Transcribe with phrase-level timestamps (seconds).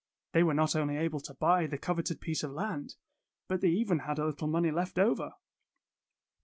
[0.31, 2.95] They were not only able to buy the coveted piece of land,
[3.47, 5.33] but they even had a little money left over.